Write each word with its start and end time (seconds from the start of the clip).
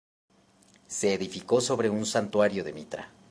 Se 0.87 1.13
edificó 1.13 1.61
sobre 1.61 1.87
un 1.87 2.07
santuario 2.07 2.63
de 2.63 2.73
Mitra. 2.73 3.11